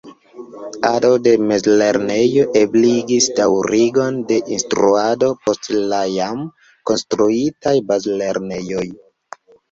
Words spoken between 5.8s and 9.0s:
la jam konstruitaj bazlernejoj.